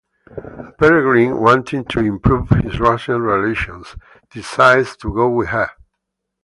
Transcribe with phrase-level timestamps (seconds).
[0.79, 3.95] Peregrine, wanting to improve his Russian relations,
[4.31, 5.69] decides to go with her.